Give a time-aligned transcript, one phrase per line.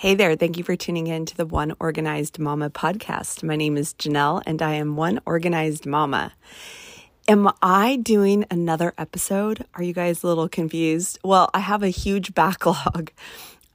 [0.00, 3.42] Hey there, thank you for tuning in to the One Organized Mama podcast.
[3.42, 6.32] My name is Janelle and I am One Organized Mama.
[7.28, 9.66] Am I doing another episode?
[9.74, 11.18] Are you guys a little confused?
[11.22, 13.10] Well, I have a huge backlog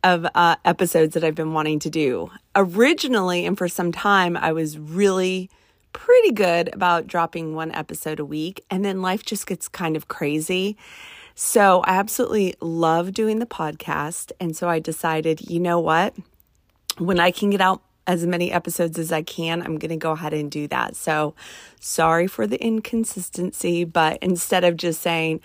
[0.04, 2.32] of uh, episodes that I've been wanting to do.
[2.56, 5.52] Originally, and for some time, I was really
[5.94, 10.08] pretty good about dropping one episode a week, and then life just gets kind of
[10.08, 10.76] crazy.
[11.36, 14.32] So I absolutely love doing the podcast.
[14.40, 16.16] And so I decided, you know what?
[16.98, 20.12] When I can get out as many episodes as I can, I'm going to go
[20.12, 20.96] ahead and do that.
[20.96, 21.36] So
[21.80, 25.42] sorry for the inconsistency, but instead of just saying,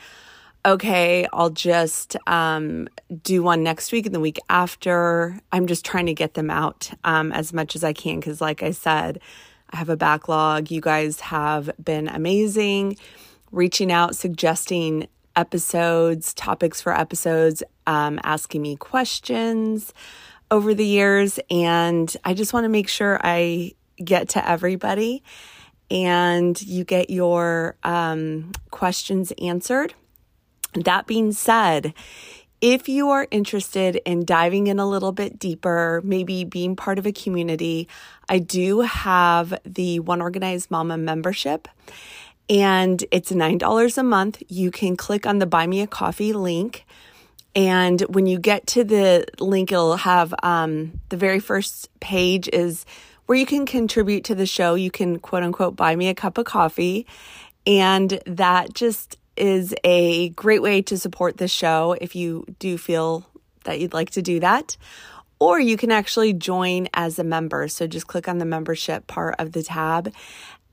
[0.64, 2.86] okay, I'll just um,
[3.22, 6.90] do one next week and the week after, I'm just trying to get them out
[7.02, 8.20] um, as much as I can.
[8.20, 9.20] Because, like I said,
[9.70, 10.70] I have a backlog.
[10.70, 12.96] You guys have been amazing
[13.52, 15.08] reaching out, suggesting
[15.40, 19.94] episodes, topics for episodes, um, asking me questions
[20.50, 21.40] over the years.
[21.50, 25.22] And I just want to make sure I get to everybody
[25.90, 29.94] and you get your um, questions answered.
[30.74, 31.94] That being said,
[32.60, 37.06] if you are interested in diving in a little bit deeper, maybe being part of
[37.06, 37.88] a community,
[38.28, 41.68] I do have the One Organized Mama membership
[42.50, 44.42] and it's $9 a month.
[44.48, 46.84] You can click on the Buy Me a Coffee link.
[47.54, 52.84] And when you get to the link, it'll have um, the very first page is
[53.26, 54.74] where you can contribute to the show.
[54.74, 57.06] You can quote unquote buy me a cup of coffee.
[57.66, 63.24] And that just is a great way to support the show if you do feel
[63.64, 64.76] that you'd like to do that.
[65.38, 67.68] Or you can actually join as a member.
[67.68, 70.12] So just click on the membership part of the tab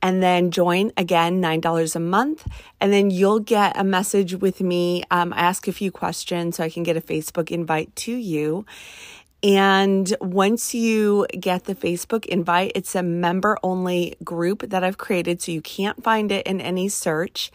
[0.02, 2.48] and then join again $9 a month.
[2.80, 5.04] And then you'll get a message with me.
[5.12, 8.66] Um, i ask a few questions so i can get a facebook invite to you.
[9.44, 15.42] And once you get the facebook invite it's a member only group that i've created
[15.42, 17.52] so you can't find it in any search.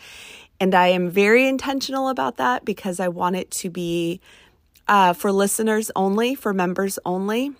[0.59, 4.21] And i am very intentional about that because i want it to be
[4.89, 7.53] uh, for listeners only for members only.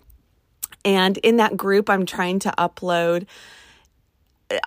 [0.85, 3.27] And in that group i'm trying to upload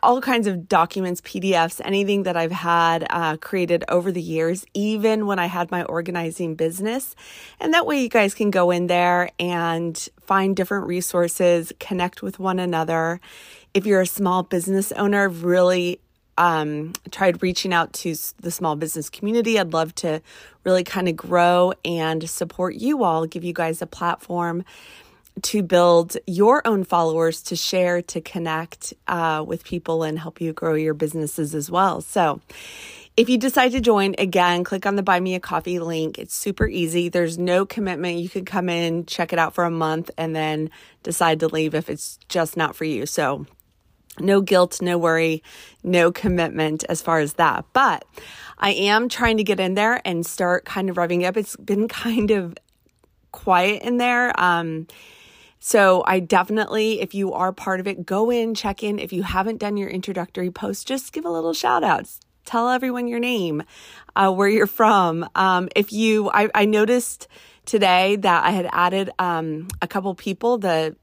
[0.03, 5.25] all kinds of documents, PDFs, anything that I've had uh, created over the years, even
[5.25, 7.15] when I had my organizing business.
[7.59, 12.39] And that way you guys can go in there and find different resources, connect with
[12.39, 13.19] one another.
[13.73, 15.99] If you're a small business owner, really
[16.37, 19.59] um, tried reaching out to the small business community.
[19.59, 20.21] I'd love to
[20.63, 24.65] really kind of grow and support you all, give you guys a platform
[25.43, 30.53] to build your own followers to share, to connect uh, with people and help you
[30.53, 32.01] grow your businesses as well.
[32.01, 32.41] So,
[33.17, 36.19] if you decide to join, again, click on the Buy Me a Coffee link.
[36.19, 37.07] It's super easy.
[37.07, 38.17] There's no commitment.
[38.17, 40.69] You can come in, check it out for a month, and then
[41.01, 43.05] decide to leave if it's just not for you.
[43.05, 43.45] So,
[44.19, 45.43] no guilt, no worry,
[45.83, 47.65] no commitment as far as that.
[47.71, 48.05] But
[48.57, 51.37] I am trying to get in there and start kind of revving up.
[51.37, 52.57] It's been kind of
[53.31, 54.37] quiet in there.
[54.39, 54.87] Um,
[55.67, 58.99] so I definitely, if you are part of it, go in, check in.
[58.99, 62.07] If you haven't done your introductory post, just give a little shout out.
[62.45, 63.63] Tell everyone your name,
[64.15, 65.27] uh, where you're from.
[65.33, 67.27] Um, if you, I, I, noticed
[67.65, 70.97] today that I had added um, a couple people that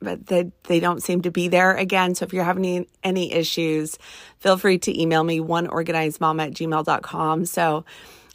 [0.00, 2.16] but they, they don't seem to be there again.
[2.16, 3.96] So if you're having any, any issues,
[4.40, 7.46] feel free to email me oneorganizedmom at gmail.com.
[7.46, 7.84] So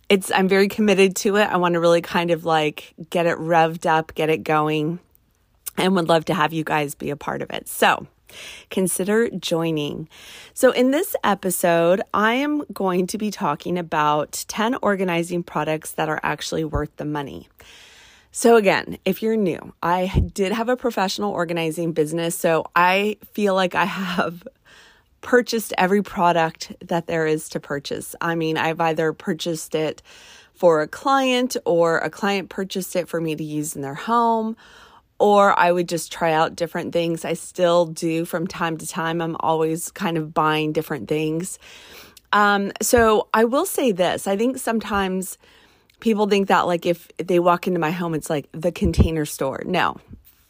[0.07, 1.49] it's, I'm very committed to it.
[1.49, 4.99] I want to really kind of like get it revved up, get it going
[5.77, 7.67] and would love to have you guys be a part of it.
[7.67, 8.07] So,
[8.69, 10.07] consider joining.
[10.53, 16.09] So, in this episode, I am going to be talking about 10 organizing products that
[16.09, 17.47] are actually worth the money.
[18.31, 22.35] So, again, if you're new, I did have a professional organizing business.
[22.35, 24.47] So, I feel like I have
[25.21, 28.15] purchased every product that there is to purchase.
[28.19, 30.01] I mean, I've either purchased it
[30.53, 34.55] for a client or a client purchased it for me to use in their home
[35.23, 37.23] or I would just try out different things.
[37.23, 39.21] I still do from time to time.
[39.21, 41.59] I'm always kind of buying different things.
[42.33, 45.37] Um, so I will say this I think sometimes
[46.01, 49.63] people think that, like, if they walk into my home, it's like the container store.
[49.65, 49.95] No,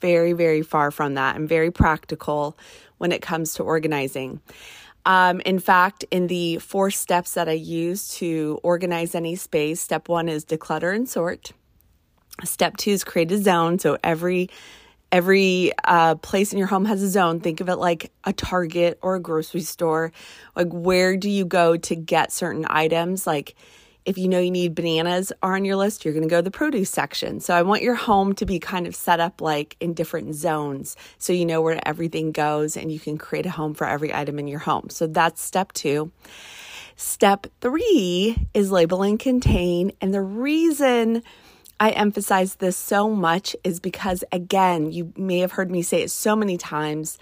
[0.02, 1.36] very, very far from that.
[1.36, 2.58] I'm very practical
[2.98, 4.42] when it comes to organizing.
[5.06, 10.10] Um, in fact, in the four steps that I use to organize any space, step
[10.10, 11.52] one is declutter and sort.
[12.44, 13.80] Step two is create a zone.
[13.80, 14.50] So every
[15.12, 17.40] every uh, place in your home has a zone.
[17.40, 20.12] Think of it like a Target or a grocery store.
[20.56, 23.28] Like where do you go to get certain items?
[23.28, 23.56] Like
[24.06, 26.42] If you know you need bananas are on your list, you're going to go to
[26.42, 27.40] the produce section.
[27.40, 30.98] So I want your home to be kind of set up like in different zones
[31.18, 34.40] so you know where everything goes and you can create a home for every item
[34.40, 34.90] in your home.
[34.90, 36.12] So that's step two.
[36.96, 39.94] Step three is label and contain.
[40.02, 41.24] And the reason
[41.84, 46.12] I emphasize this so much is because, again, you may have heard me say it
[46.12, 47.18] so many times.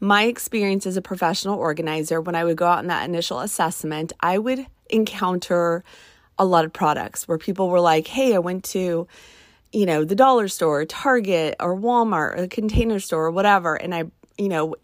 [0.00, 4.14] My experience as a professional organizer, when I would go out in that initial assessment,
[4.20, 5.84] I would encounter
[6.38, 9.06] a lot of products where people were like, hey, I went to,
[9.72, 13.74] you know, the dollar store, Target, or Walmart, or the container store, or whatever.
[13.74, 14.04] And I,
[14.38, 14.74] you know,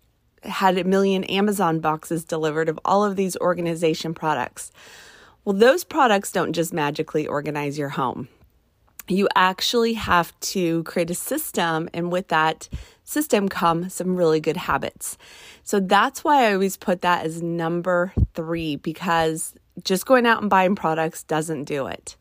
[0.42, 4.70] had a million Amazon boxes delivered of all of these organization products.
[5.46, 8.28] Well, those products don't just magically organize your home.
[9.08, 12.68] You actually have to create a system, and with that
[13.04, 15.18] system come some really good habits.
[15.62, 20.50] So that's why I always put that as number three because just going out and
[20.50, 22.16] buying products doesn't do it.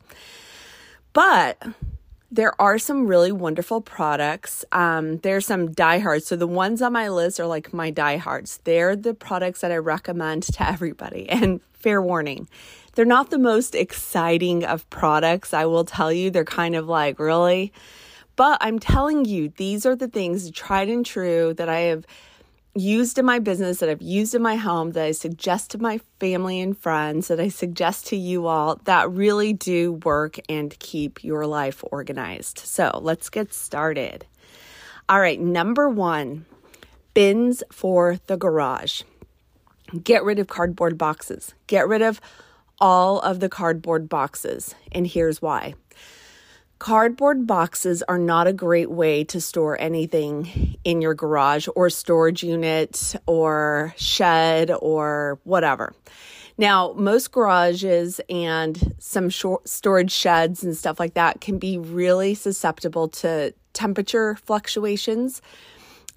[1.12, 1.62] But
[2.30, 4.64] there are some really wonderful products.
[4.72, 6.26] Um, there's some diehards.
[6.26, 8.58] So the ones on my list are like my diehards.
[8.64, 11.28] They're the products that I recommend to everybody.
[11.34, 12.48] And fair warning,
[12.94, 15.52] they're not the most exciting of products.
[15.52, 17.72] I will tell you, they're kind of like, really?
[18.36, 22.06] But I'm telling you, these are the things tried and true that I have
[22.74, 26.00] used in my business, that I've used in my home, that I suggest to my
[26.18, 31.22] family and friends, that I suggest to you all that really do work and keep
[31.22, 32.58] your life organized.
[32.58, 34.26] So let's get started.
[35.08, 36.46] All right, number one
[37.12, 39.02] bins for the garage.
[40.02, 41.54] Get rid of cardboard boxes.
[41.68, 42.20] Get rid of
[42.80, 44.74] all of the cardboard boxes.
[44.92, 45.74] And here's why.
[46.78, 52.42] Cardboard boxes are not a great way to store anything in your garage or storage
[52.42, 55.94] unit or shed or whatever.
[56.58, 63.08] Now, most garages and some storage sheds and stuff like that can be really susceptible
[63.08, 65.42] to temperature fluctuations.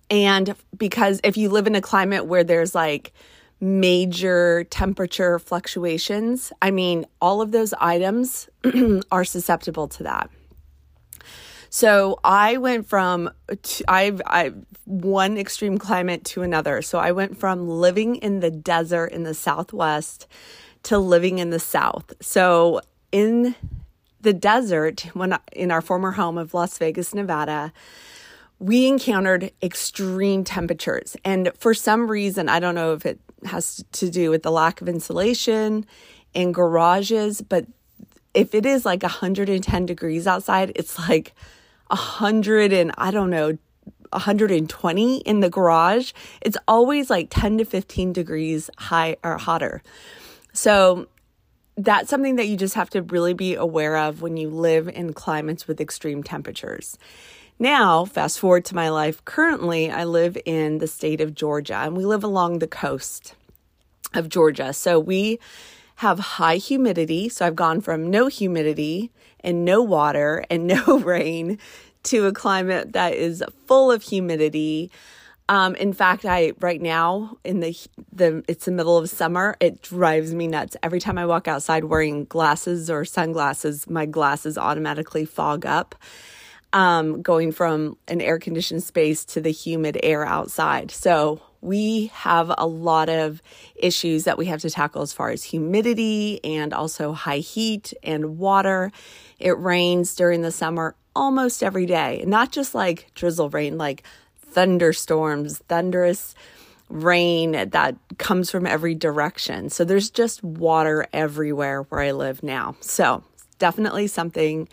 [0.10, 3.14] And because if you live in a climate where there's like
[3.60, 8.50] major temperature fluctuations, I mean, all of those items
[9.12, 10.30] are susceptible to that.
[11.70, 13.30] So I went from
[13.88, 14.54] I've I
[14.86, 16.82] one extreme climate to another.
[16.82, 20.28] So I went from living in the desert in the southwest
[20.84, 22.14] to living in the south.
[22.22, 22.82] So
[23.12, 23.56] in
[24.22, 27.74] the desert when in our former home of Las Vegas, Nevada,
[28.60, 31.16] we encountered extreme temperatures.
[31.24, 34.82] And for some reason, I don't know if it has to do with the lack
[34.82, 35.86] of insulation
[36.34, 37.66] in garages, but
[38.34, 41.34] if it is like 110 degrees outside, it's like
[41.88, 43.58] 100 and I don't know,
[44.12, 49.82] 120 in the garage, it's always like 10 to 15 degrees high or hotter.
[50.54, 51.08] So
[51.78, 55.14] that's something that you just have to really be aware of when you live in
[55.14, 56.98] climates with extreme temperatures.
[57.60, 59.24] Now, fast forward to my life.
[59.26, 63.34] Currently, I live in the state of Georgia and we live along the coast
[64.14, 64.74] of Georgia.
[64.74, 65.40] So we
[65.96, 67.30] have high humidity.
[67.30, 71.58] So I've gone from no humidity and no water and no rain
[72.04, 74.92] to a climate that is full of humidity.
[75.50, 77.76] Um, in fact, I right now in the
[78.12, 79.56] the it's the middle of summer.
[79.60, 83.90] It drives me nuts every time I walk outside wearing glasses or sunglasses.
[83.90, 85.96] My glasses automatically fog up,
[86.78, 90.92] um, going from an air conditioned space to the humid air outside.
[90.92, 93.42] So we have a lot of
[93.76, 98.38] issues that we have to tackle as far as humidity and also high heat and
[98.38, 98.92] water.
[99.40, 104.04] It rains during the summer almost every day, not just like drizzle rain, like
[104.38, 106.36] thunderstorms, thunderous
[106.90, 109.72] rain that comes from every direction.
[109.72, 112.76] So there's just water everywhere where I live now.
[112.82, 113.24] So
[113.58, 114.70] definitely something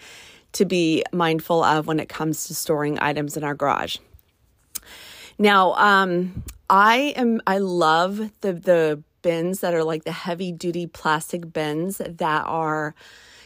[0.54, 3.98] to be mindful of when it comes to storing items in our garage.
[5.38, 10.86] Now, um, I am I love the the bins that are like the heavy duty
[10.86, 12.94] plastic bins that are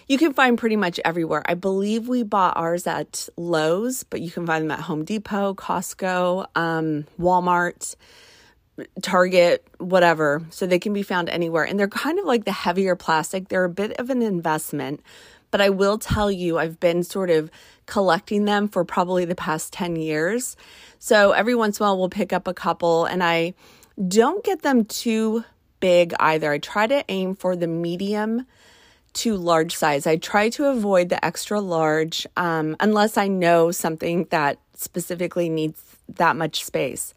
[0.09, 1.43] you can find pretty much everywhere.
[1.47, 5.53] I believe we bought ours at Lowe's, but you can find them at Home Depot,
[5.53, 7.95] Costco, um, Walmart,
[9.03, 10.43] Target, whatever.
[10.49, 11.65] So they can be found anywhere.
[11.65, 13.49] And they're kind of like the heavier plastic.
[13.49, 15.03] They're a bit of an investment,
[15.51, 17.51] but I will tell you, I've been sort of
[17.87, 20.57] collecting them for probably the past 10 years.
[20.99, 23.55] So every once in a while, we'll pick up a couple, and I
[24.07, 25.45] don't get them too
[25.81, 26.53] big either.
[26.53, 28.47] I try to aim for the medium
[29.15, 30.07] to large size.
[30.07, 35.83] I try to avoid the extra large um, unless I know something that specifically needs
[36.09, 37.15] that much space.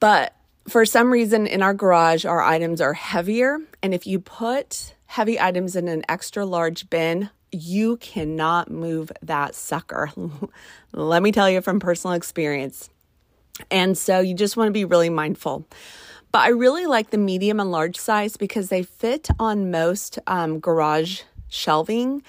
[0.00, 0.34] But
[0.68, 3.58] for some reason in our garage, our items are heavier.
[3.82, 9.54] And if you put heavy items in an extra large bin, you cannot move that
[9.54, 10.10] sucker.
[10.94, 12.88] Let me tell you from personal experience.
[13.70, 15.66] And so you just want to be really mindful.
[16.32, 20.60] But I really like the medium and large size because they fit on most um,
[20.60, 22.22] garage shelving.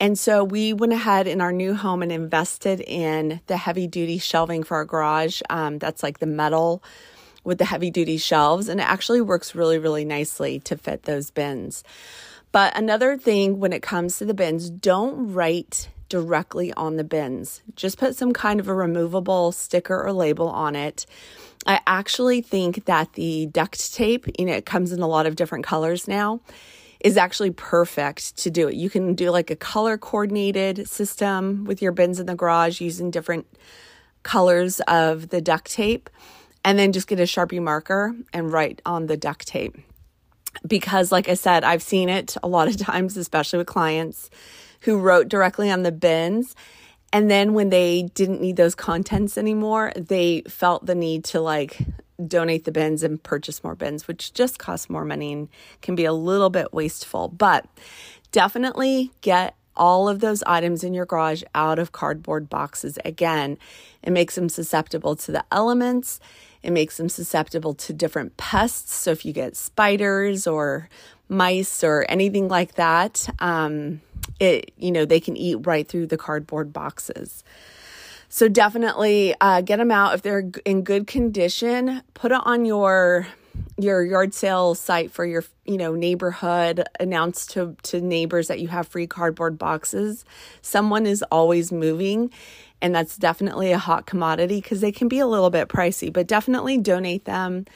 [0.00, 4.16] And so we went ahead in our new home and invested in the heavy duty
[4.16, 5.42] shelving for our garage.
[5.50, 6.82] Um, that's like the metal
[7.44, 11.30] with the heavy duty shelves, and it actually works really, really nicely to fit those
[11.30, 11.84] bins.
[12.50, 17.62] But another thing when it comes to the bins, don't write directly on the bins.
[17.74, 21.06] Just put some kind of a removable sticker or label on it.
[21.66, 25.36] I actually think that the duct tape, you know, it comes in a lot of
[25.36, 26.40] different colors now,
[27.00, 28.74] is actually perfect to do it.
[28.74, 33.10] You can do like a color coordinated system with your bins in the garage using
[33.10, 33.46] different
[34.22, 36.08] colors of the duct tape
[36.64, 39.76] and then just get a Sharpie marker and write on the duct tape.
[40.66, 44.30] Because, like I said, I've seen it a lot of times, especially with clients
[44.80, 46.54] who wrote directly on the bins.
[47.12, 51.78] And then when they didn't need those contents anymore, they felt the need to like
[52.26, 55.48] donate the bins and purchase more bins, which just costs more money and
[55.82, 57.28] can be a little bit wasteful.
[57.28, 57.66] But
[58.32, 62.98] definitely get all of those items in your garage out of cardboard boxes.
[63.04, 63.58] Again,
[64.02, 66.20] it makes them susceptible to the elements.
[66.64, 68.94] It makes them susceptible to different pests.
[68.94, 70.88] So if you get spiders or
[71.28, 74.00] mice or anything like that, um,
[74.40, 77.44] it you know they can eat right through the cardboard boxes.
[78.30, 82.02] So definitely uh, get them out if they're in good condition.
[82.14, 83.28] Put it on your
[83.78, 88.68] your yard sale site for your you know neighborhood announce to to neighbors that you
[88.68, 90.24] have free cardboard boxes
[90.62, 92.30] someone is always moving
[92.80, 96.26] and that's definitely a hot commodity because they can be a little bit pricey, but
[96.26, 97.66] definitely donate them,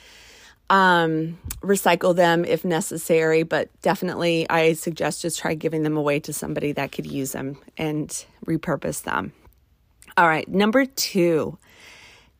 [0.70, 3.42] um, recycle them if necessary.
[3.42, 7.58] But definitely, I suggest just try giving them away to somebody that could use them
[7.76, 8.08] and
[8.44, 9.32] repurpose them.
[10.16, 11.58] All right, number two,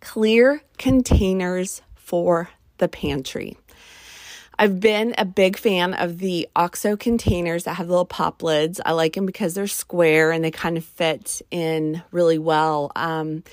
[0.00, 3.57] clear containers for the pantry.
[4.61, 8.81] I've been a big fan of the OXO containers that have little pop lids.
[8.85, 12.91] I like them because they're square and they kind of fit in really well.
[12.97, 13.45] Um,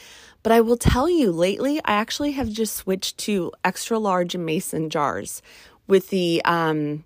[0.42, 4.90] but I will tell you, lately, I actually have just switched to extra large mason
[4.90, 5.44] jars
[5.88, 7.04] with the um,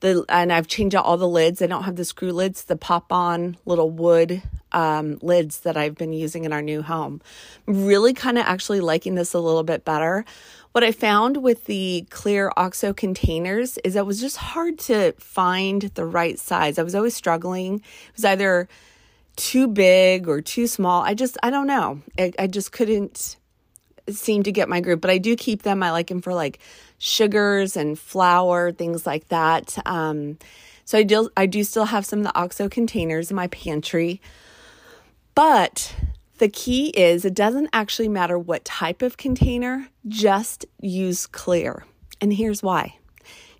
[0.00, 1.60] the and I've changed out all the lids.
[1.60, 4.42] I don't have the screw lids, the pop on little wood
[4.72, 7.20] um, lids that I've been using in our new home.
[7.66, 10.24] Really kind of actually liking this a little bit better.
[10.72, 15.82] What I found with the clear OXO containers is it was just hard to find
[15.82, 16.78] the right size.
[16.78, 17.76] I was always struggling.
[17.76, 18.68] It was either
[19.36, 21.02] too big or too small.
[21.02, 22.00] I just, I don't know.
[22.18, 23.36] I, I just couldn't
[24.08, 25.82] seem to get my group, but I do keep them.
[25.82, 26.58] I like them for like
[26.98, 29.76] sugars and flour, things like that.
[29.86, 30.38] Um,
[30.86, 34.22] so I do, I do still have some of the OXO containers in my pantry.
[35.34, 35.94] But
[36.42, 41.84] the key is it doesn't actually matter what type of container, just use clear.
[42.20, 42.96] And here's why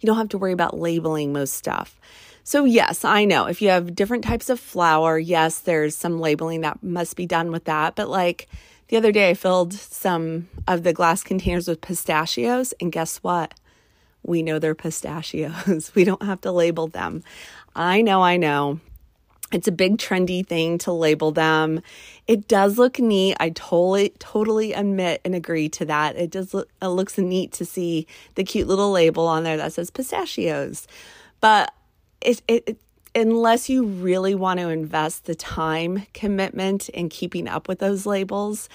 [0.01, 2.01] you don't have to worry about labeling most stuff.
[2.43, 6.63] So, yes, I know if you have different types of flour, yes, there's some labeling
[6.63, 7.95] that must be done with that.
[7.95, 8.49] But, like
[8.89, 13.55] the other day, I filled some of the glass containers with pistachios, and guess what?
[14.25, 15.93] We know they're pistachios.
[15.95, 17.23] we don't have to label them.
[17.77, 18.81] I know, I know.
[19.53, 21.83] It's a big trendy thing to label them.
[22.27, 23.37] It does look neat.
[23.39, 26.17] I totally totally admit and agree to that.
[26.17, 29.75] It does look it looks neat to see the cute little label on there that
[29.75, 30.87] says pistachios.
[31.41, 31.73] But
[32.23, 32.79] it, it, it
[33.15, 38.71] unless you really want to invest the time commitment in keeping up with those labels,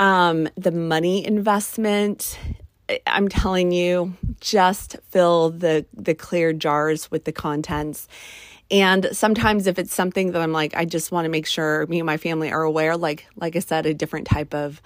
[0.00, 2.38] um, the money investment,
[3.06, 8.08] I'm telling you, just fill the the clear jars with the contents
[8.70, 12.00] and sometimes if it's something that I'm like, I just want to make sure me
[12.00, 14.82] and my family are aware, like like I said, a different type of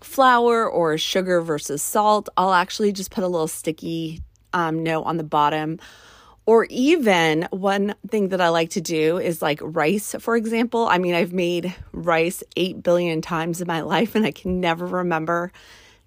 [0.00, 4.22] flour or sugar versus salt, I'll actually just put a little sticky
[4.52, 5.78] um, note on the bottom.
[6.46, 10.86] Or even one thing that I like to do is like rice, for example.
[10.86, 14.86] I mean, I've made rice 8 billion times in my life and I can never
[14.86, 15.52] remember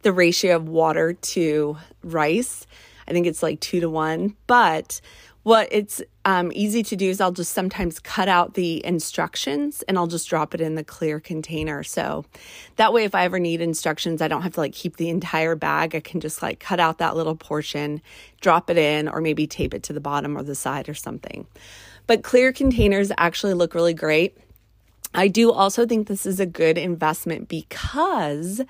[0.01, 2.67] the ratio of water to rice.
[3.07, 4.35] I think it's like two to one.
[4.47, 4.99] But
[5.43, 9.97] what it's um, easy to do is I'll just sometimes cut out the instructions and
[9.97, 11.83] I'll just drop it in the clear container.
[11.83, 12.25] So
[12.77, 15.55] that way, if I ever need instructions, I don't have to like keep the entire
[15.55, 15.95] bag.
[15.95, 18.01] I can just like cut out that little portion,
[18.39, 21.45] drop it in, or maybe tape it to the bottom or the side or something.
[22.07, 24.37] But clear containers actually look really great.
[25.13, 28.61] I do also think this is a good investment because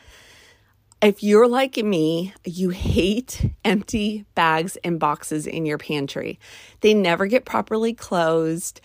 [1.04, 6.40] if you're like me, you hate empty bags and boxes in your pantry.
[6.80, 8.80] They never get properly closed.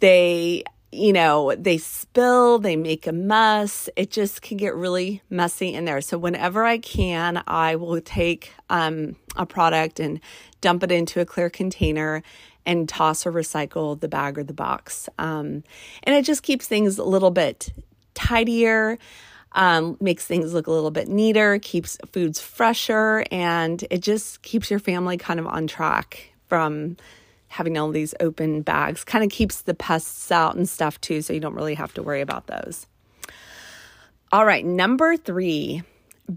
[0.00, 3.88] They, you know, they spill, they make a mess.
[3.96, 6.02] It just can get really messy in there.
[6.02, 10.20] So whenever I can, I will take um, a product and
[10.60, 12.22] dump it into a clear container
[12.66, 15.08] and toss or recycle the bag or the box.
[15.18, 15.64] Um,
[16.02, 17.72] and it just keeps things a little bit
[18.12, 18.98] tidier
[19.56, 24.70] um, makes things look a little bit neater, keeps foods fresher, and it just keeps
[24.70, 26.96] your family kind of on track from
[27.48, 29.02] having all these open bags.
[29.02, 32.02] Kind of keeps the pests out and stuff too, so you don't really have to
[32.02, 32.86] worry about those.
[34.30, 35.82] All right, number three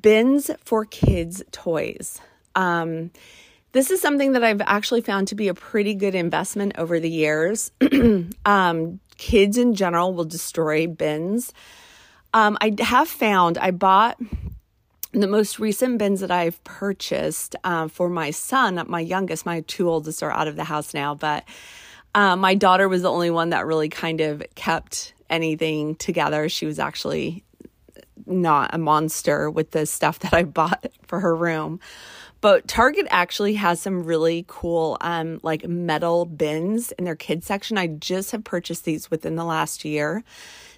[0.01, 2.21] bins for kids' toys.
[2.55, 3.11] Um,
[3.73, 7.09] this is something that I've actually found to be a pretty good investment over the
[7.09, 7.71] years.
[8.45, 11.53] um, kids in general will destroy bins.
[12.33, 14.19] Um, I have found I bought
[15.11, 19.89] the most recent bins that I've purchased uh, for my son, my youngest, my two
[19.89, 21.43] oldest are out of the house now, but
[22.13, 26.49] uh, my daughter was the only one that really kind of kept anything together.
[26.49, 27.43] She was actually
[28.25, 31.79] not a monster with the stuff that I bought for her room.
[32.41, 37.77] But Target actually has some really cool, um, like metal bins in their kids section.
[37.77, 40.23] I just have purchased these within the last year.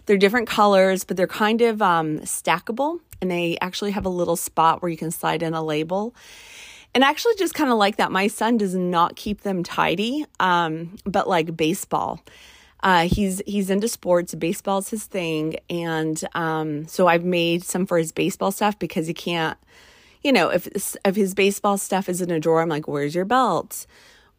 [0.06, 4.36] They're different colors, but they're kind of um, stackable, and they actually have a little
[4.36, 6.16] spot where you can slide in a label.
[6.94, 8.12] And I actually just kind of like that.
[8.12, 12.22] My son does not keep them tidy, um, but like baseball.
[12.84, 14.34] Uh, he's he's into sports.
[14.34, 19.14] Baseball's his thing, and um, so I've made some for his baseball stuff because he
[19.14, 19.58] can't.
[20.24, 20.68] You know, if
[21.06, 23.88] if his baseball stuff is in a drawer, I'm like, "Where's your belt?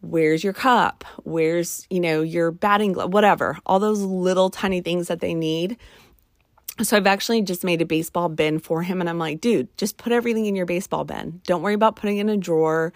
[0.03, 1.05] where's your cup?
[1.23, 5.79] Where's, you know, your batting glove, whatever, all those little tiny things that they need.
[6.83, 9.97] So I've actually just made a baseball bin for him and I'm like, dude, just
[9.97, 11.41] put everything in your baseball bin.
[11.47, 12.93] Don't worry about putting it in a drawer.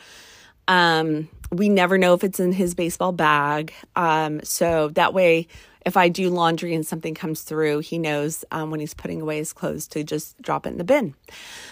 [0.68, 3.72] Um, we never know if it's in his baseball bag.
[3.94, 5.48] Um, so that way
[5.86, 9.38] if I do laundry and something comes through, he knows um, when he's putting away
[9.38, 11.14] his clothes to just drop it in the bin.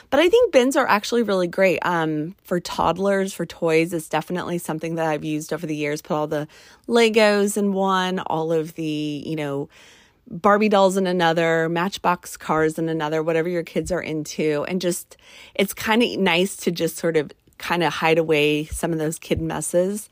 [0.08, 3.92] But I think bins are actually really great um, for toddlers, for toys.
[3.92, 6.00] It's definitely something that I've used over the years.
[6.00, 6.46] Put all the
[6.86, 9.68] Legos in one, all of the, you know,
[10.30, 14.64] Barbie dolls in another, Matchbox cars in another, whatever your kids are into.
[14.68, 15.16] And just,
[15.56, 17.32] it's kind of nice to just sort of
[17.64, 20.10] kind of hide away some of those kid messes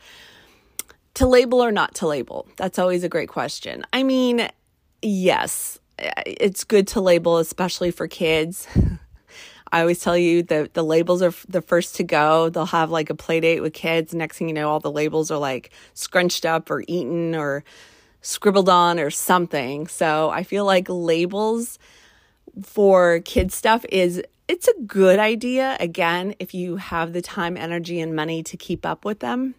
[1.14, 2.46] to label or not to label?
[2.56, 3.84] That's always a great question.
[3.92, 4.48] I mean,
[5.02, 8.66] yes, it's good to label, especially for kids.
[9.72, 12.48] I always tell you that the labels are the first to go.
[12.48, 14.14] They'll have like a play date with kids.
[14.14, 17.64] Next thing you know, all the labels are like scrunched up or eaten or
[18.22, 19.86] scribbled on or something.
[19.88, 21.78] So I feel like labels
[22.62, 27.98] for kid stuff is it's a good idea again if you have the time, energy
[28.00, 29.54] and money to keep up with them.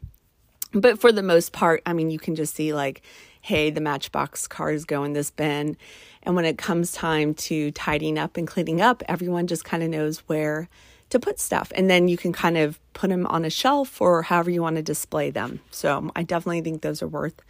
[0.72, 3.02] But for the most part, I mean, you can just see like,
[3.42, 5.78] hey, the Matchbox cars go in this bin.
[6.22, 9.90] And when it comes time to tidying up and cleaning up, everyone just kind of
[9.90, 10.70] knows where
[11.10, 11.72] to put stuff.
[11.74, 14.76] And then you can kind of put them on a shelf or however you want
[14.76, 15.60] to display them.
[15.72, 17.42] So um, I definitely think those are worth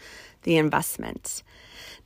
[0.44, 1.44] the investment.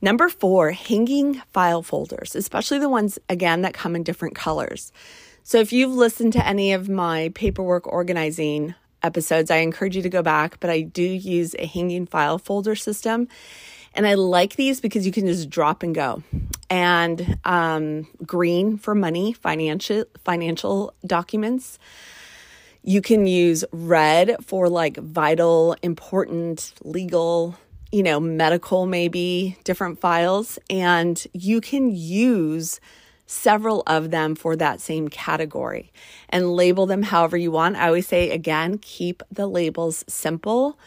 [0.00, 4.92] Number four, hanging file folders, especially the ones, again, that come in different colors.
[5.48, 10.10] So if you've listened to any of my paperwork organizing episodes, I encourage you to
[10.10, 13.28] go back, but I do use a hanging file folder system.
[13.94, 16.22] And I like these because you can just drop and go.
[16.68, 21.78] And um, green for money, financial financial documents.
[22.82, 27.56] You can use red for like vital, important, legal,
[27.90, 30.58] you know, medical, maybe different files.
[30.68, 32.80] And you can use
[33.28, 35.92] several of them for that same category
[36.30, 37.76] and label them however you want.
[37.76, 40.78] I always say, again, keep the labels simple.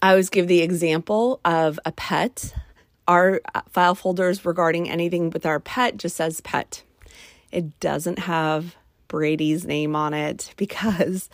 [0.00, 2.54] I always give the example of a pet.
[3.06, 6.82] Our uh, file folders regarding anything with our pet just says pet.
[7.52, 11.28] It doesn't have Brady's name on it because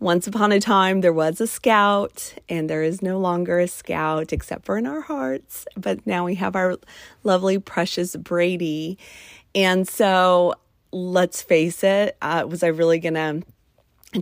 [0.00, 4.32] once upon a time there was a scout and there is no longer a scout
[4.32, 5.66] except for in our hearts.
[5.76, 6.76] But now we have our
[7.24, 8.96] lovely, precious Brady.
[9.54, 10.54] And so
[10.92, 13.42] let's face it, uh, was I really going to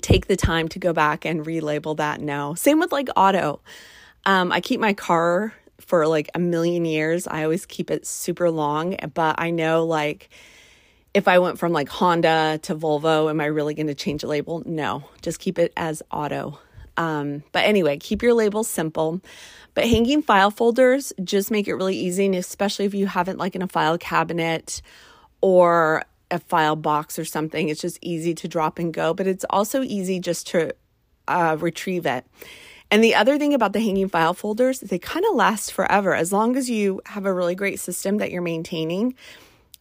[0.01, 2.21] take the time to go back and relabel that?
[2.21, 2.55] No.
[2.55, 3.61] Same with like auto.
[4.25, 7.27] Um, I keep my car for like a million years.
[7.27, 10.31] I always keep it super long, but I know like
[11.15, 14.27] if I went from like Honda to Volvo, am I really going to change a
[14.27, 14.63] label?
[14.67, 16.59] No, just keep it as auto.
[16.97, 19.21] Um, but anyway, keep your labels simple.
[19.75, 23.55] But hanging file folders just make it really easy, and especially if you haven't like
[23.55, 24.83] in a file cabinet
[25.47, 27.69] or a file box or something.
[27.69, 30.75] It's just easy to drop and go, but it's also easy just to
[31.29, 32.27] uh, retrieve it.
[32.91, 36.17] And the other thing about the hanging file folders, they kind of last forever.
[36.17, 39.15] As long as you have a really great system that you're maintaining,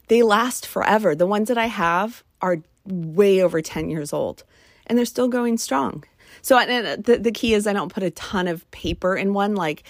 [0.08, 1.16] they last forever.
[1.16, 4.44] The ones that I have are way over 10 years old
[4.86, 6.04] and they're still going strong.
[6.44, 9.56] So the, the key is I don't put a ton of paper in one.
[9.56, 9.82] Like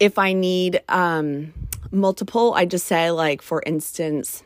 [0.00, 1.52] if I need um,
[1.90, 4.42] multiple, I just say, like, for instance,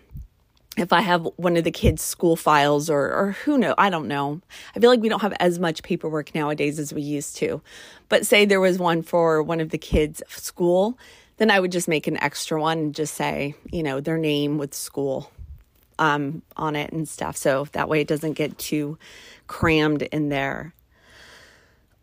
[0.80, 4.08] if I have one of the kids' school files or or who know, I don't
[4.08, 4.40] know.
[4.74, 7.62] I feel like we don't have as much paperwork nowadays as we used to.
[8.08, 10.98] But say there was one for one of the kids' school,
[11.36, 14.58] then I would just make an extra one and just say, you know, their name
[14.58, 15.30] with school
[15.98, 17.36] um, on it and stuff.
[17.36, 18.98] So that way it doesn't get too
[19.46, 20.74] crammed in there.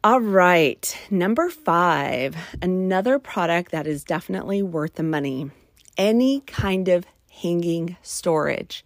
[0.04, 5.52] All right, number five, another product that is definitely worth the money
[5.98, 7.06] any kind of
[7.41, 8.84] hanging storage.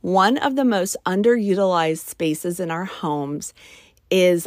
[0.00, 3.52] One of the most underutilized spaces in our homes
[4.10, 4.46] is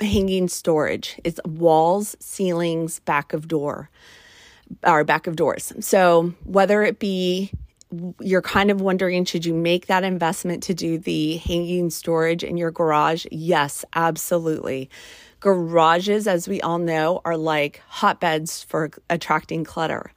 [0.00, 1.18] hanging storage.
[1.24, 3.90] It's walls, ceilings, back of door,
[4.84, 5.72] or back of doors.
[5.80, 7.50] So whether it be
[8.20, 12.56] you're kind of wondering should you make that investment to do the hanging storage in
[12.56, 13.26] your garage?
[13.32, 14.88] Yes, absolutely.
[15.40, 20.12] Garages, as we all know, are like hotbeds for attracting clutter.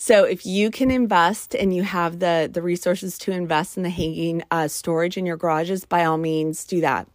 [0.00, 3.90] So if you can invest and you have the the resources to invest in the
[3.90, 7.08] hanging uh, storage in your garages, by all means do that.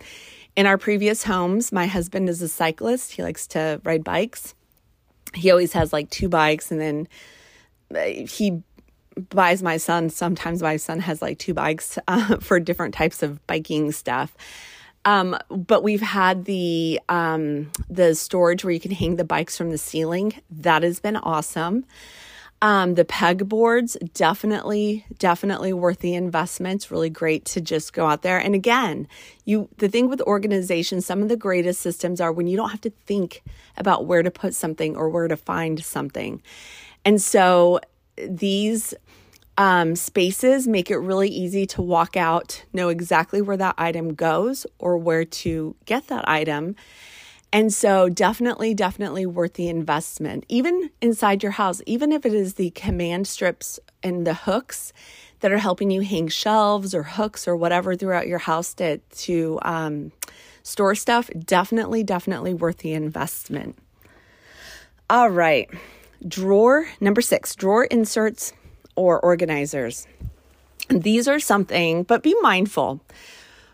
[0.58, 3.14] In our previous homes, my husband is a cyclist.
[3.14, 4.54] He likes to ride bikes.
[5.34, 7.08] He always has like two bikes, and then
[7.96, 8.62] uh, he
[9.30, 10.10] buys my son.
[10.10, 14.36] Sometimes my son has like two bikes uh, for different types of biking stuff.
[15.06, 19.70] Um, but we've had the um, the storage where you can hang the bikes from
[19.70, 20.34] the ceiling.
[20.52, 21.86] That has been awesome.
[22.64, 26.90] Um, the peg boards definitely definitely worth the investment.
[26.90, 28.38] Really great to just go out there.
[28.38, 29.10] And again,
[29.44, 32.80] you the thing with organization, some of the greatest systems are when you don't have
[32.82, 33.44] to think
[33.76, 36.42] about where to put something or where to find something.
[37.04, 37.82] And so
[38.16, 38.94] these
[39.58, 44.66] um, spaces make it really easy to walk out, know exactly where that item goes
[44.80, 46.78] or where to get that item.
[47.54, 50.44] And so, definitely, definitely worth the investment.
[50.50, 54.92] Even inside your house, even if it is the command strips and the hooks
[55.42, 59.60] that are helping you hang shelves or hooks or whatever throughout your house to, to
[59.62, 60.12] um,
[60.64, 63.78] store stuff, definitely, definitely worth the investment.
[65.08, 65.70] All right,
[66.28, 68.52] drawer number six drawer inserts
[68.96, 70.08] or organizers.
[70.90, 73.02] These are something, but be mindful.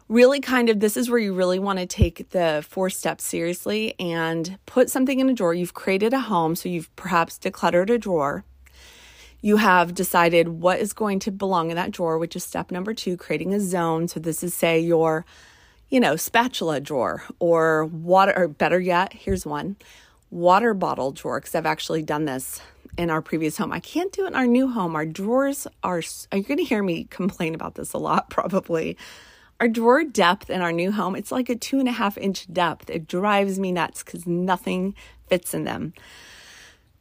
[0.10, 3.94] Really, kind of, this is where you really want to take the four steps seriously
[4.00, 5.54] and put something in a drawer.
[5.54, 8.44] You've created a home, so you've perhaps decluttered a drawer.
[9.42, 12.96] You have decided what is going to belong in that drawer, which is step number
[12.96, 14.08] two, creating a zone.
[14.08, 15.28] So, this is, say, your,
[15.90, 19.76] you know, spatula drawer or water, or better yet, here's one
[20.32, 22.62] water bottle drawer, because I've actually done this
[22.98, 23.72] in our previous home.
[23.72, 24.96] I can't do it in our new home.
[24.96, 26.02] Our drawers are,
[26.34, 28.98] you're going to hear me complain about this a lot probably.
[29.60, 32.52] Our drawer depth in our new home, it's like a two and a half inch
[32.52, 32.90] depth.
[32.90, 34.96] It drives me nuts because nothing
[35.28, 35.94] fits in them.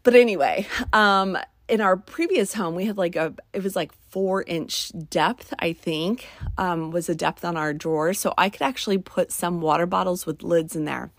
[0.02, 4.42] But anyway, um, in our previous home, we had like a, it was like four
[4.42, 8.12] inch depth, I think, um, was a depth on our drawer.
[8.14, 11.12] So I could actually put some water bottles with lids in there.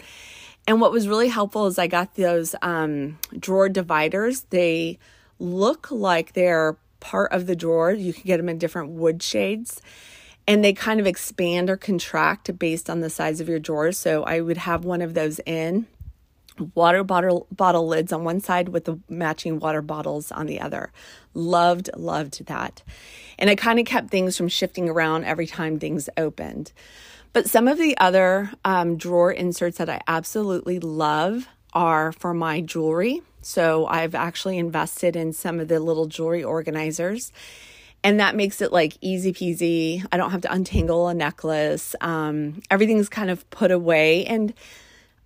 [0.67, 4.41] And what was really helpful is I got those um, drawer dividers.
[4.49, 4.99] They
[5.39, 7.91] look like they're part of the drawer.
[7.91, 9.81] You can get them in different wood shades
[10.49, 13.99] and they kind of expand or contract based on the size of your drawers.
[13.99, 15.85] So I would have one of those in
[16.73, 20.91] water bottle bottle lids on one side with the matching water bottles on the other.
[21.35, 22.81] Loved loved that.
[23.37, 26.73] And it kind of kept things from shifting around every time things opened.
[27.31, 32.61] But some of the other um, drawer inserts that I absolutely love are for my
[32.61, 33.21] jewelry.
[33.43, 37.31] So I've actually invested in some of the little jewelry organizers.
[38.03, 40.05] And that makes it like easy peasy.
[40.11, 41.95] I don't have to untangle a necklace.
[41.99, 44.25] Um, everything's kind of put away.
[44.25, 44.53] And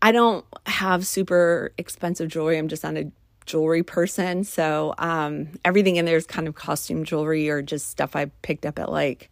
[0.02, 2.58] I don't have super expensive jewelry.
[2.58, 3.12] I'm just not a
[3.46, 4.44] jewelry person.
[4.44, 8.66] So um, everything in there is kind of costume jewelry or just stuff I picked
[8.66, 9.30] up at like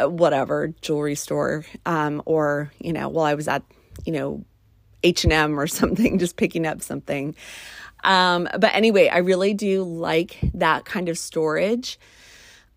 [0.00, 3.62] uh, whatever jewelry store um, or you know while i was at
[4.06, 4.42] you know
[5.02, 7.34] h&m or something just picking up something
[8.02, 11.98] um, but anyway i really do like that kind of storage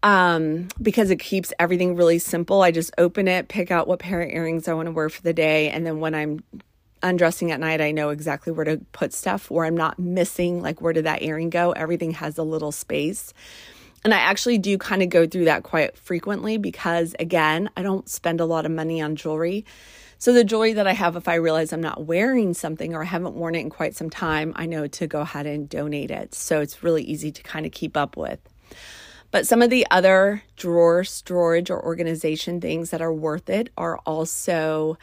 [0.05, 4.21] um, because it keeps everything really simple i just open it pick out what pair
[4.21, 6.41] of earrings i want to wear for the day and then when i'm
[7.03, 10.79] undressing at night i know exactly where to put stuff where i'm not missing like
[10.79, 13.33] where did that earring go everything has a little space
[14.05, 18.07] And I actually do kind of go through that quite frequently because, again, I don't
[18.07, 19.65] spend a lot of money on jewelry.
[20.19, 23.05] So the joy that I have if I realize I'm not wearing something or I
[23.05, 26.35] haven't worn it in quite some time, I know to go ahead and donate it.
[26.35, 28.39] So it's really easy to kind of keep up with.
[29.31, 33.97] But some of the other drawer storage or organization things that are worth it are
[34.05, 34.97] also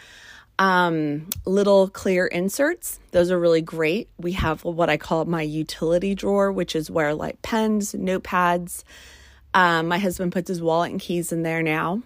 [0.58, 3.00] um, little clear inserts.
[3.10, 4.08] Those are really great.
[4.18, 8.84] We have what I call my utility drawer, which is where like pens, notepads.
[9.54, 12.02] Um, my husband puts his wallet and keys in there now.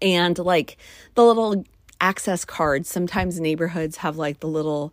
[0.00, 0.78] And like
[1.14, 1.64] the little
[2.00, 4.92] access cards, sometimes neighborhoods have like the little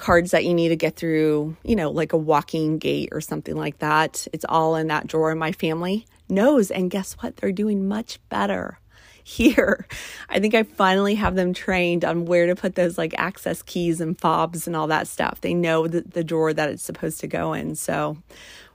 [0.00, 3.54] cards that you need to get through, you know, like a walking gate or something
[3.54, 4.26] like that.
[4.32, 5.34] It's all in that drawer.
[5.34, 6.70] My family knows.
[6.70, 7.36] And guess what?
[7.36, 8.80] They're doing much better
[9.24, 9.86] here.
[10.28, 14.00] I think I finally have them trained on where to put those like access keys
[14.00, 15.40] and fobs and all that stuff.
[15.40, 17.76] They know the, the drawer that it's supposed to go in.
[17.76, 18.16] So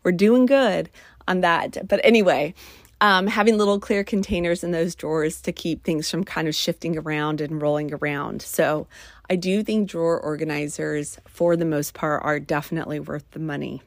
[0.04, 0.90] we're doing good
[1.28, 1.88] on that.
[1.88, 2.54] But anyway,
[3.02, 6.98] um, having little clear containers in those drawers to keep things from kind of shifting
[6.98, 8.42] around and rolling around.
[8.42, 8.88] So
[9.30, 13.82] I do think drawer organizers, for the most part, are definitely worth the money.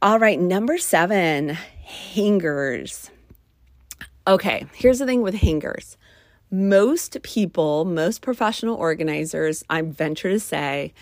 [0.00, 3.10] All right, number seven, hangers.
[4.26, 5.96] Okay, here's the thing with hangers.
[6.50, 10.92] Most people, most professional organizers, I venture to say,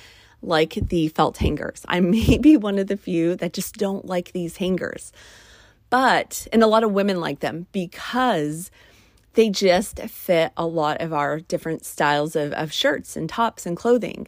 [0.40, 1.84] like the felt hangers.
[1.88, 5.12] I may be one of the few that just don't like these hangers.
[5.92, 8.70] But, and a lot of women like them because
[9.34, 13.76] they just fit a lot of our different styles of, of shirts and tops and
[13.76, 14.26] clothing.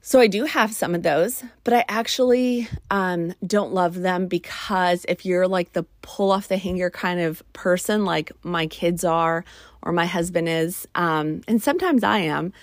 [0.00, 5.04] So I do have some of those, but I actually um, don't love them because
[5.06, 9.44] if you're like the pull off the hanger kind of person, like my kids are
[9.82, 12.54] or my husband is, um, and sometimes I am,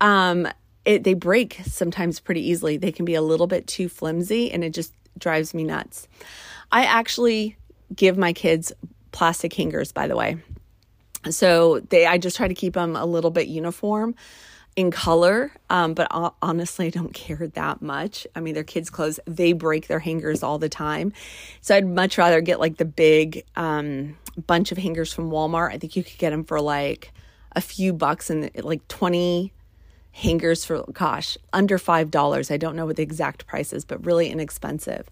[0.00, 0.48] um,
[0.86, 2.78] it, they break sometimes pretty easily.
[2.78, 6.08] They can be a little bit too flimsy, and it just drives me nuts.
[6.70, 7.56] I actually
[7.94, 8.72] give my kids
[9.12, 10.36] plastic hangers, by the way.
[11.30, 14.14] So they, I just try to keep them a little bit uniform
[14.76, 16.06] in color, um, but
[16.40, 18.26] honestly, I don't care that much.
[18.36, 21.12] I mean, their kids' clothes, they break their hangers all the time.
[21.60, 25.72] So I'd much rather get like the big um, bunch of hangers from Walmart.
[25.72, 27.12] I think you could get them for like
[27.56, 29.52] a few bucks and like 20
[30.18, 32.50] hangers for, gosh, under $5.
[32.50, 35.08] I don't know what the exact price is, but really inexpensive.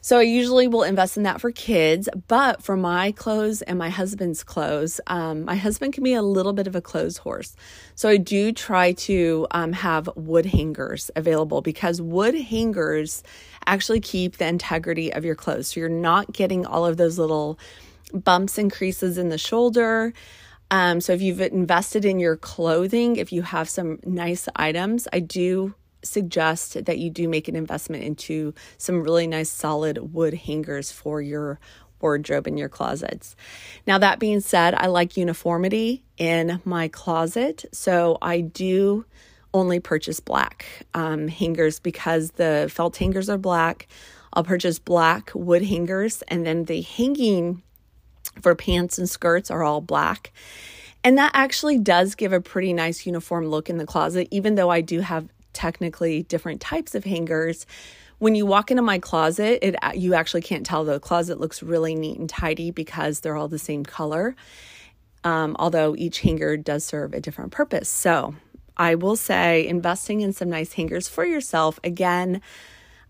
[0.00, 3.88] So I usually will invest in that for kids, but for my clothes and my
[3.88, 7.56] husband's clothes, um, my husband can be a little bit of a clothes horse.
[7.94, 13.22] So I do try to um, have wood hangers available because wood hangers
[13.66, 15.68] actually keep the integrity of your clothes.
[15.68, 17.58] So you're not getting all of those little
[18.12, 20.12] bumps and creases in the shoulder.
[20.70, 25.20] Um, so if you've invested in your clothing, if you have some nice items, I
[25.20, 30.92] do suggest that you do make an investment into some really nice solid wood hangers
[30.92, 31.58] for your
[32.00, 33.34] wardrobe in your closets.
[33.86, 39.06] Now, that being said, I like uniformity in my closet, so I do
[39.54, 43.86] only purchase black um, hangers because the felt hangers are black.
[44.34, 47.62] I'll purchase black wood hangers, and then the hanging
[48.42, 50.32] for pants and skirts are all black.
[51.02, 54.70] And that actually does give a pretty nice uniform look in the closet, even though
[54.70, 57.66] I do have technically different types of hangers.
[58.18, 61.94] When you walk into my closet, it you actually can't tell the closet looks really
[61.94, 64.34] neat and tidy because they're all the same color.
[65.24, 67.88] Um, although each hanger does serve a different purpose.
[67.88, 68.34] So
[68.76, 72.40] I will say investing in some nice hangers for yourself again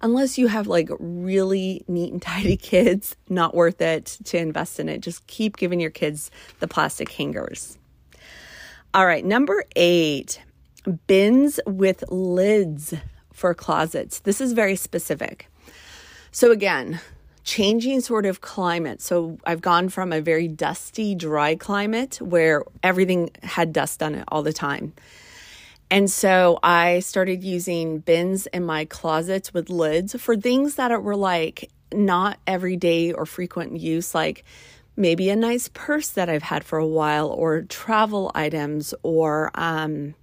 [0.05, 4.89] unless you have like really neat and tidy kids, not worth it to invest in
[4.89, 5.01] it.
[5.01, 7.79] Just keep giving your kids the plastic hangers.
[8.93, 10.41] All right, number eight,
[11.09, 12.95] bins with lids
[13.33, 14.21] for closets.
[14.21, 15.49] This is very specific.
[16.31, 17.01] So, again,
[17.43, 19.01] changing sort of climate.
[19.01, 24.25] So, I've gone from a very dusty, dry climate where everything had dust on it
[24.29, 24.93] all the time.
[25.91, 31.17] And so I started using bins in my closets with lids for things that were
[31.17, 34.45] like not everyday or frequent use, like
[34.97, 40.15] maybe a nice purse that I've had for a while, or travel items, or um,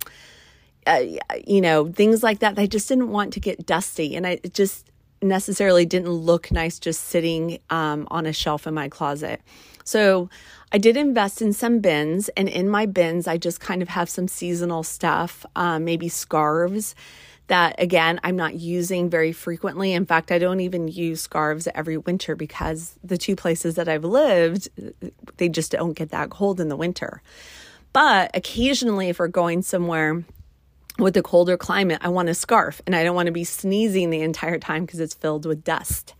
[0.87, 1.03] uh,
[1.45, 2.57] you know, things like that.
[2.57, 4.15] I just didn't want to get dusty.
[4.15, 4.89] And I just
[5.21, 9.41] necessarily didn't look nice just sitting um, on a shelf in my closet.
[9.83, 10.29] So
[10.71, 12.29] I did invest in some bins.
[12.29, 16.95] And in my bins, I just kind of have some seasonal stuff, um, maybe scarves
[17.51, 19.91] that again I'm not using very frequently.
[19.91, 24.05] In fact, I don't even use scarves every winter because the two places that I've
[24.05, 24.69] lived,
[25.35, 27.21] they just don't get that cold in the winter.
[27.91, 30.23] But occasionally, if we're going somewhere
[30.97, 34.11] with the colder climate, I want a scarf and I don't want to be sneezing
[34.11, 36.13] the entire time because it's filled with dust.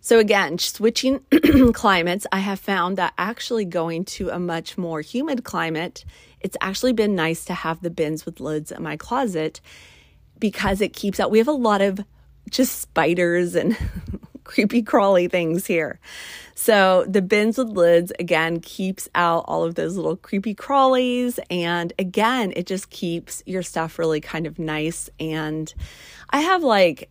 [0.00, 1.20] So, again, switching
[1.72, 6.04] climates, I have found that actually going to a much more humid climate,
[6.40, 9.60] it's actually been nice to have the bins with lids in my closet
[10.38, 11.30] because it keeps out.
[11.30, 12.00] We have a lot of
[12.50, 13.76] just spiders and
[14.44, 16.00] creepy crawly things here.
[16.54, 21.92] So the bins with lids again keeps out all of those little creepy crawlies and
[21.98, 25.72] again it just keeps your stuff really kind of nice and
[26.30, 27.10] I have like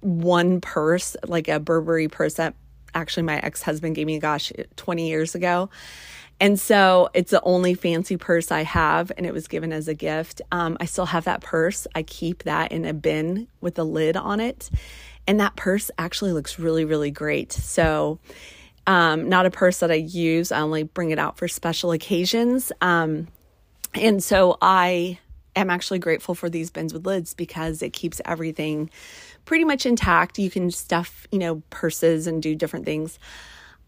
[0.00, 2.54] one purse, like a Burberry purse that
[2.94, 5.70] actually my ex-husband gave me gosh 20 years ago.
[6.40, 9.94] And so it's the only fancy purse I have, and it was given as a
[9.94, 10.40] gift.
[10.52, 11.86] Um, I still have that purse.
[11.94, 14.70] I keep that in a bin with a lid on it.
[15.26, 17.52] And that purse actually looks really, really great.
[17.52, 18.20] So,
[18.86, 20.50] um, not a purse that I use.
[20.52, 22.72] I only bring it out for special occasions.
[22.80, 23.28] Um,
[23.92, 25.18] and so I
[25.56, 28.90] am actually grateful for these bins with lids because it keeps everything
[29.48, 30.38] pretty much intact.
[30.38, 33.18] You can stuff, you know, purses and do different things.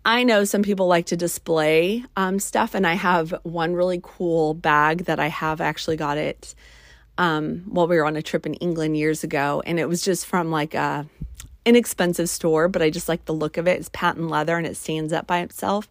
[0.06, 4.54] I know some people like to display um, stuff, and I have one really cool
[4.54, 6.54] bag that I have actually got it
[7.18, 10.24] um, while we were on a trip in England years ago, and it was just
[10.24, 11.06] from like a
[11.66, 13.78] inexpensive store, but I just like the look of it.
[13.78, 15.90] It's patent leather and it stands up by itself.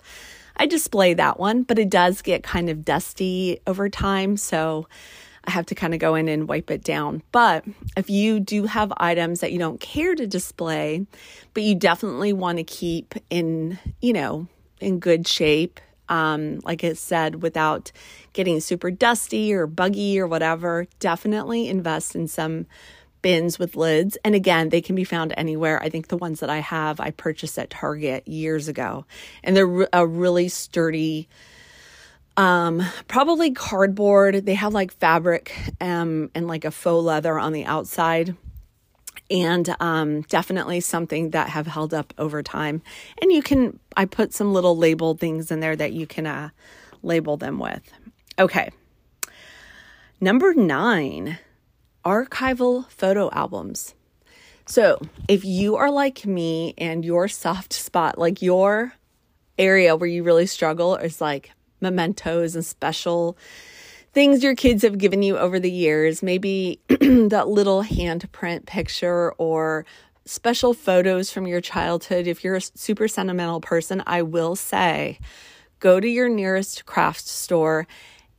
[0.58, 4.36] I display that one, but it does get kind of dusty over time.
[4.36, 4.88] So
[5.49, 7.23] have to kind of go in and wipe it down.
[7.31, 7.65] But
[7.97, 11.05] if you do have items that you don't care to display,
[11.53, 14.47] but you definitely want to keep in, you know,
[14.79, 17.91] in good shape, um, like I said, without
[18.33, 22.65] getting super dusty or buggy or whatever, definitely invest in some
[23.21, 24.17] bins with lids.
[24.23, 25.81] And again, they can be found anywhere.
[25.81, 29.05] I think the ones that I have, I purchased at Target years ago.
[29.43, 31.27] And they're a really sturdy,
[32.39, 34.45] um, probably cardboard.
[34.45, 38.36] They have like fabric um, and like a faux leather on the outside.
[39.30, 42.82] And um, definitely something that have held up over time.
[43.21, 46.49] And you can, I put some little labeled things in there that you can uh,
[47.04, 47.82] label them with.
[48.39, 48.69] Okay.
[50.21, 51.38] Number nine
[52.06, 53.93] archival photo albums.
[54.65, 58.93] So, if you are like me and your soft spot, like your
[59.58, 63.38] area where you really struggle, is like mementos and special
[64.13, 69.86] things your kids have given you over the years, maybe that little handprint picture or
[70.26, 72.28] special photos from your childhood.
[72.28, 75.20] If you're a super sentimental person, I will say
[75.80, 77.88] go to your nearest craft store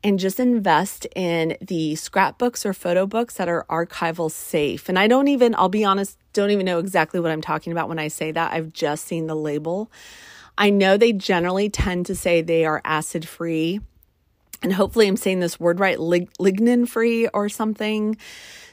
[0.02, 4.88] and just invest in the scrapbooks or photo books that are archival safe.
[4.88, 7.88] And I don't even, I'll be honest, don't even know exactly what I'm talking about
[7.88, 8.52] when I say that.
[8.52, 9.90] I've just seen the label.
[10.58, 13.80] I know they generally tend to say they are acid free.
[14.62, 18.16] And hopefully, I'm saying this word right lig- lignin free or something.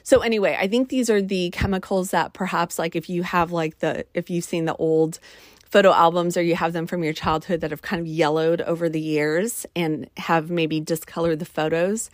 [0.02, 3.78] So, anyway, I think these are the chemicals that perhaps, like, if you have, like,
[3.78, 5.18] the, if you've seen the old
[5.64, 8.88] photo albums or you have them from your childhood that have kind of yellowed over
[8.88, 12.10] the years and have maybe discolored the photos.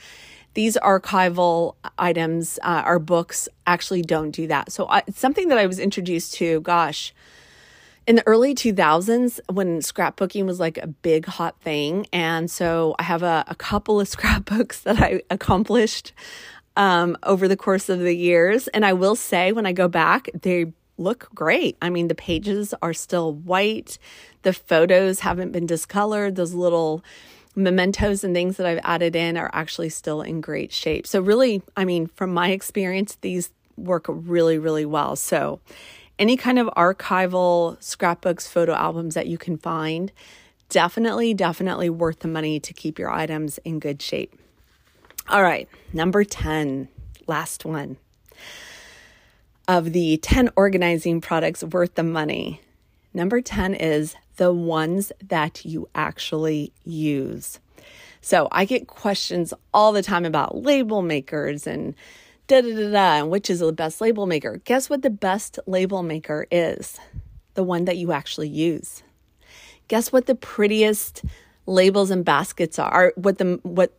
[0.54, 4.72] These archival items, uh, our books actually don't do that.
[4.72, 7.12] So I, something that I was introduced to, gosh,
[8.06, 12.06] in the early 2000s when scrapbooking was like a big hot thing.
[12.12, 16.12] And so I have a, a couple of scrapbooks that I accomplished
[16.76, 18.68] um, over the course of the years.
[18.68, 21.76] And I will say, when I go back, they look great.
[21.82, 23.98] I mean, the pages are still white,
[24.42, 27.02] the photos haven't been discolored, those little
[27.56, 31.06] mementos and things that I've added in are actually still in great shape.
[31.06, 35.16] So, really, I mean, from my experience, these work really, really well.
[35.16, 35.60] So,
[36.18, 40.12] any kind of archival scrapbooks, photo albums that you can find,
[40.68, 44.34] definitely, definitely worth the money to keep your items in good shape.
[45.28, 46.88] All right, number 10,
[47.26, 47.96] last one
[49.66, 52.60] of the 10 organizing products worth the money.
[53.12, 57.60] Number 10 is the ones that you actually use.
[58.20, 61.94] So I get questions all the time about label makers and
[62.46, 64.60] da da da da, which is the best label maker.
[64.64, 66.98] Guess what the best label maker is?
[67.54, 69.02] The one that you actually use.
[69.88, 71.24] Guess what the prettiest
[71.66, 73.12] labels and baskets are?
[73.16, 73.92] What the what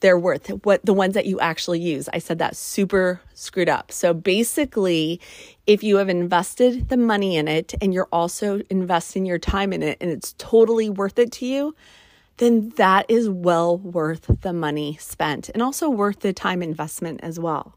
[0.00, 2.08] they're worth, what the ones that you actually use.
[2.12, 3.92] I said that super screwed up.
[3.92, 5.20] So basically,
[5.66, 9.82] if you have invested the money in it and you're also investing your time in
[9.82, 11.74] it and it's totally worth it to you,
[12.40, 17.38] then that is well worth the money spent and also worth the time investment as
[17.38, 17.76] well.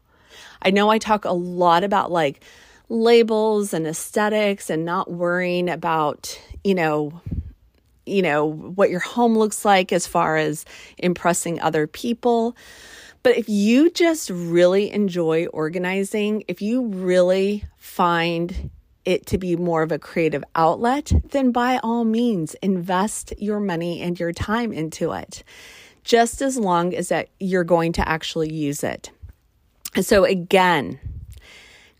[0.62, 2.42] I know I talk a lot about like
[2.88, 7.20] labels and aesthetics and not worrying about, you know,
[8.06, 10.64] you know, what your home looks like as far as
[10.98, 12.56] impressing other people.
[13.22, 18.70] But if you just really enjoy organizing, if you really find
[19.04, 24.00] it to be more of a creative outlet, then by all means, invest your money
[24.00, 25.44] and your time into it,
[26.02, 29.10] just as long as that you're going to actually use it.
[30.00, 30.98] So, again,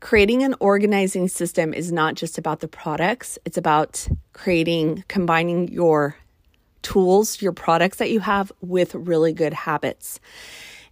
[0.01, 6.17] creating an organizing system is not just about the products, it's about creating, combining your
[6.83, 10.21] tools, your products that you have with really good habits.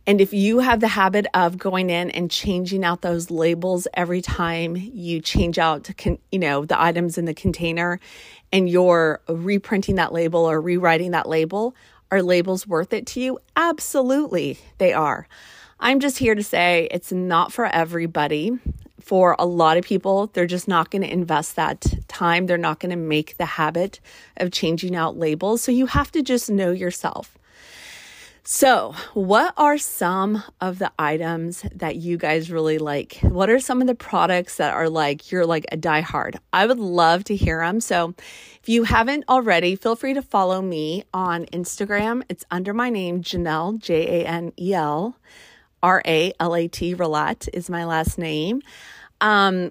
[0.06, 4.20] And if you have the habit of going in and changing out those labels every
[4.20, 5.88] time you change out,
[6.32, 8.00] you know, the items in the container
[8.52, 11.76] and you're reprinting that label or rewriting that label,
[12.10, 13.38] are labels worth it to you?
[13.56, 15.28] Absolutely, they are.
[15.78, 18.58] I'm just here to say it's not for everybody.
[19.00, 22.46] For a lot of people, they're just not going to invest that time.
[22.46, 23.98] They're not going to make the habit
[24.36, 25.60] of changing out labels.
[25.62, 27.36] So you have to just know yourself.
[28.44, 33.18] So, what are some of the items that you guys really like?
[33.22, 36.34] What are some of the products that are like you're like a diehard?
[36.52, 37.80] I would love to hear them.
[37.80, 38.14] So,
[38.60, 42.24] if you haven't already, feel free to follow me on Instagram.
[42.28, 45.16] It's under my name, Janelle, J A N E L
[45.80, 48.60] R A L A T, Relat is my last name.
[49.20, 49.70] Um,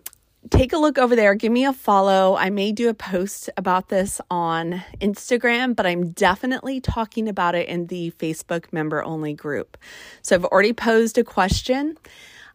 [0.50, 1.36] take a look over there.
[1.36, 2.36] Give me a follow.
[2.36, 7.68] I may do a post about this on Instagram, but I'm definitely talking about it
[7.68, 9.78] in the Facebook member only group.
[10.22, 11.98] So I've already posed a question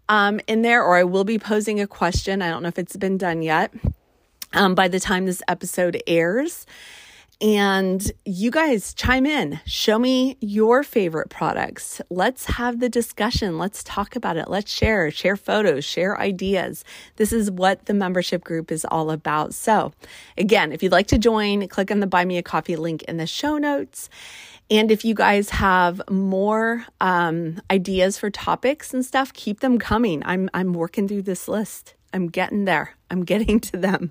[0.09, 2.43] um, in there, or I will be posing a question.
[2.43, 3.73] I don't know if it's been done yet
[4.53, 6.67] um, by the time this episode airs.
[7.39, 12.01] And you guys chime in, show me your favorite products.
[12.09, 13.59] Let's have the discussion.
[13.59, 14.49] Let's talk about it.
[14.49, 16.83] Let's share, share photos, share ideas.
[17.17, 19.53] This is what the membership group is all about.
[19.53, 19.93] So,
[20.39, 23.19] again, if you'd like to join, click on the Buy Me a Coffee link in
[23.19, 24.09] the show notes.
[24.71, 30.23] And if you guys have more um, ideas for topics and stuff, keep them coming.
[30.25, 31.95] I'm I'm working through this list.
[32.17, 32.95] I'm getting there.
[33.11, 34.11] I'm getting to them.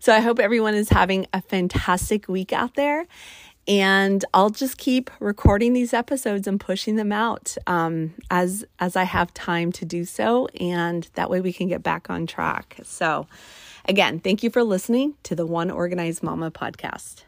[0.00, 3.06] So I hope everyone is having a fantastic week out there.
[3.66, 9.04] And I'll just keep recording these episodes and pushing them out um, as as I
[9.04, 12.76] have time to do so, and that way we can get back on track.
[12.82, 13.26] So,
[13.86, 17.22] again, thank you for listening to the One Organized Mama podcast.